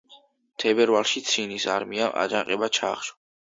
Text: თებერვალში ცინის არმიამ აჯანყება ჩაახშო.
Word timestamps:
თებერვალში 0.63 1.21
ცინის 1.31 1.67
არმიამ 1.75 2.19
აჯანყება 2.23 2.73
ჩაახშო. 2.81 3.19